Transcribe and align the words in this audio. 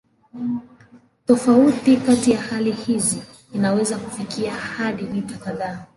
Tofauti 1.27 1.97
kati 1.97 2.31
ya 2.31 2.41
hali 2.41 2.71
hizi 2.71 3.21
inaweza 3.53 3.97
kufikia 3.97 4.53
hadi 4.53 5.03
mita 5.03 5.37
kadhaa. 5.37 5.85